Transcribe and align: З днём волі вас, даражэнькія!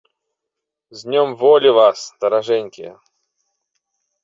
З 1.01 1.05
днём 1.09 1.29
волі 1.43 1.69
вас, 1.79 1.99
даражэнькія! 2.25 2.93